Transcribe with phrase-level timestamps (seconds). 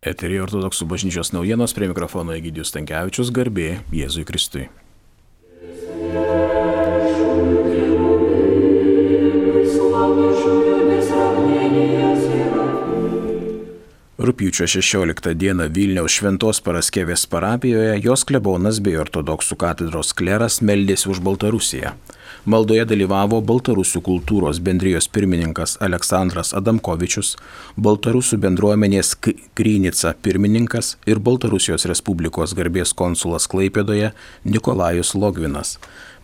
[0.00, 4.70] Eterija ortodoksų bažnyčios naujienos prie mikrofono Egidijus Tankievičius garbė Jėzui Kristui.
[14.20, 21.22] Rūpiučio 16 dieną Vilniaus Šventos Paraskevės parapijoje jos klebonas bei ortodoksų katedros kleras meldėsi už
[21.24, 21.94] Baltarusiją.
[22.44, 27.30] Maldoje dalyvavo Baltarusių kultūros bendrijos pirmininkas Aleksandras Adamkovičius,
[27.80, 29.14] Baltarusių bendruomenės
[29.56, 34.12] Krynica pirmininkas ir Baltarusijos Respublikos garbės konsulas Klaipėdoje
[34.44, 35.78] Nikolajus Logvinas,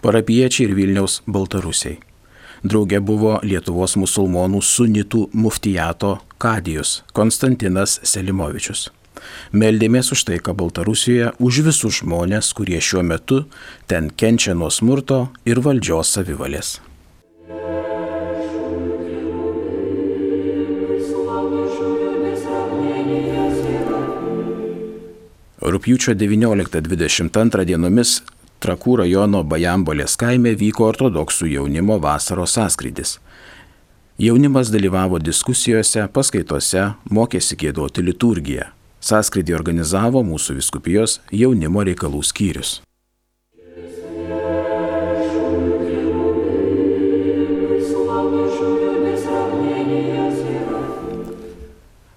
[0.04, 1.96] parapiečiai ir Vilniaus Baltarusiai.
[2.60, 8.90] Drauge buvo Lietuvos musulmonų sunitų muftijato Kadijus Konstantinas Selimovičius.
[9.56, 13.46] Meldėmės už taiką Baltarusijoje, už visus žmonės, kurie šiuo metu
[13.88, 16.76] ten kenčia nuo smurto ir valdžios savivalės.
[25.66, 28.20] Rūpjūčio 19-22 dienomis
[28.56, 33.18] Trakų rajono Bajambolės kaime vyko ortodoksų jaunimo vasaros sąskrydis.
[34.18, 38.70] Jaunimas dalyvavo diskusijose, paskaitose, mokėsi gėdoti liturgiją.
[39.04, 42.70] Sąskrydį organizavo mūsų viskupijos jaunimo reikalų skyrius.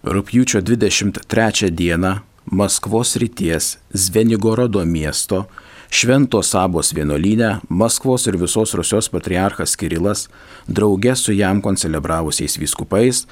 [0.08, 2.14] Rūpjūčio 23 dieną
[2.48, 5.50] Maskvos ryties Zvenigorodo miesto
[5.92, 10.28] Švento Sabos vienuolynę Maskvos ir visos Rusijos patriarchas Kirilas,
[10.68, 13.24] drauge su jam koncelebravusiais vyskupais,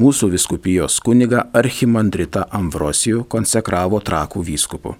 [0.00, 4.94] mūsų viskupijos kuniga Archimandrita Amvrosijų konsekravo trakų vyskupu.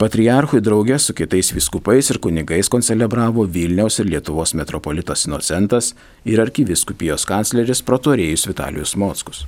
[0.00, 5.92] Patriarchui draugė su kitais viskupais ir kunigais koncelebravo Vilniaus ir Lietuvos metropolitas Inocentas
[6.24, 9.44] ir arkiviskupijos kancleris protorėjus Vitalijus Mockus.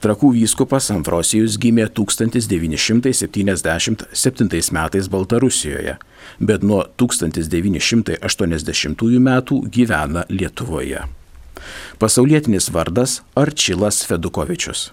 [0.00, 6.00] Trakų vyskupas Amfrosijus gimė 1977 metais Baltarusijoje,
[6.40, 11.04] bet nuo 1980 metų gyvena Lietuvoje.
[12.00, 14.88] Pasaulietinis vardas Arčilas Fedukovičius.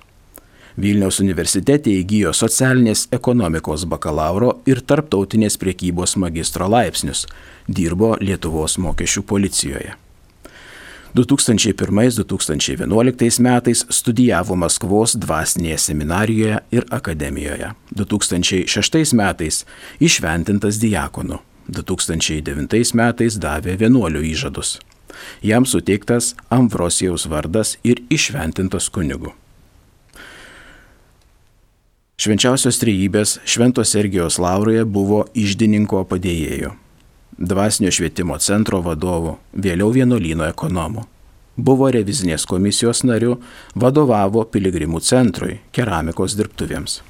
[0.78, 7.28] Vilniaus universitete įgyjo socialinės ekonomikos bakalauro ir tarptautinės priekybos magistro laipsnius,
[7.68, 10.06] dirbo Lietuvos mokesčių policijoje.
[11.16, 17.72] 2001-2011 metais studijavo Maskvos dvasinėje seminarijoje ir akademijoje.
[17.95, 19.66] 2006 metais
[20.00, 21.40] išventintas diakonu.
[21.68, 24.79] 2009 metais davė vienuolių įžadus.
[25.41, 29.34] Jam suteiktas Amvrosijaus vardas ir išventintas kunigu.
[32.18, 36.87] Švenčiausios trejybės Šventos Sergijos Lauroje buvo išdininko padėjėjo
[37.38, 41.06] dvasinio švietimo centro vadovu, vėliau vienuolyno ekonomu.
[41.58, 43.40] Buvo revizinės komisijos nariu,
[43.75, 47.02] vadovavo piligrimų centrui, keramikos dirbtuvėms.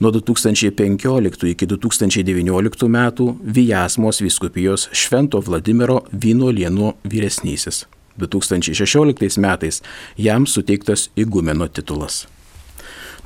[0.00, 7.86] Nuo 2015 iki 2019 metų Vijasmos viskupijos Švento Vladimiro vynuolienų vyresnysis.
[8.20, 9.82] 2016 metais
[10.16, 12.26] jam suteiktas įgumeno titulas.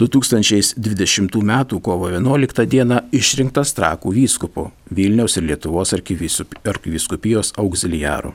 [0.00, 1.80] 2020 m.
[1.82, 3.00] kovo 11 d.
[3.12, 8.32] išrinktas Trakų vyskupu Vilniaus ir Lietuvos arkivyskupijos auxiliaru.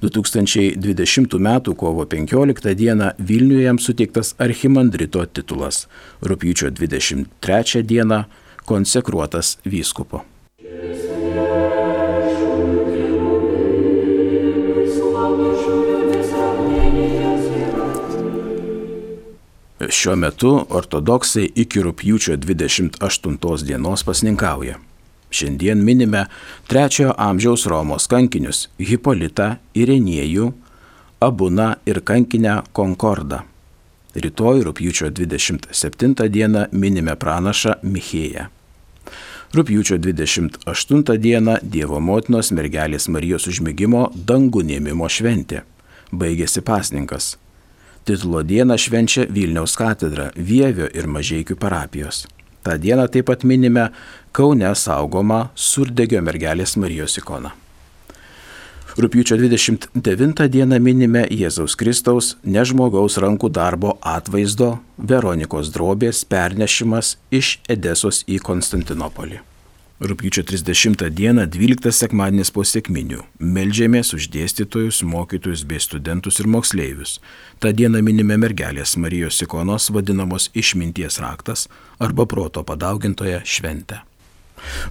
[0.00, 1.74] 2020 m.
[1.76, 3.10] kovo 15 d.
[3.18, 5.84] Vilniuje jam suteiktas archimandrito titulas,
[6.24, 8.22] rūpjūčio 23 d.
[8.64, 10.24] konsekruotas vyskupu.
[20.06, 24.76] Šiuo metu ortodoksai iki rūpjūčio 28 dienos pasninkauja.
[25.34, 26.20] Šiandien minime
[26.70, 30.52] trečiojo amžiaus Romos kankinius Hipolitą, Irenėjų,
[31.26, 33.40] Abuną ir kankinę Konkordą.
[34.14, 38.44] Rytoj rūpjūčio 27 dieną minime pranašą Michėją.
[39.58, 45.64] Rūpjūčio 28 dieną Dievo motinos mergelės Marijos užmygimo dangų nėmimo šventė.
[46.14, 47.32] Baigėsi pasninkas
[48.06, 52.20] Titulo dieną švenčia Vilniaus katedra, Vievio ir Mažiekių parapijos.
[52.62, 53.88] Ta diena taip pat minime
[54.30, 57.50] Kaune saugoma Surdegio mergelės Marijos ikona.
[58.94, 68.22] Rūpiučio 29 dieną minime Jėzaus Kristaus nežmogaus rankų darbo atvaizdo Veronikos drobės pernešimas iš Edesos
[68.30, 69.42] į Konstantinopolį.
[70.00, 73.22] Rūpiučio 30 dieną 12 sekmadienis po sėkminių.
[73.40, 77.14] Meldžiamės už dėstytojus, mokytojus bei studentus ir moksleivius.
[77.64, 81.64] Ta diena minime mergelės Marijos ikonos vadinamos išminties raktas
[81.96, 84.02] arba proto padaugintoje šventę.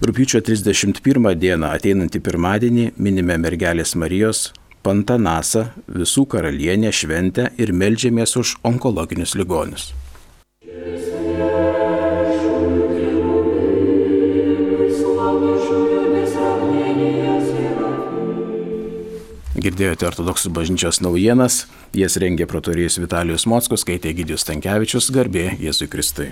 [0.02, 4.48] Rūpiučio 31 dieną ateinantį pirmadienį minime mergelės Marijos
[4.82, 9.92] Pantanasą, visų karalienę šventę ir meldžiamės už onkologinius ligonius.
[19.56, 21.62] Girdėjote ortodoksų bažnyčios naujienas,
[21.96, 26.28] jas rengė protorijus Vitalijus Mockus, skaitė Gidijus Tankievičius, garbė Jėzui Kristui.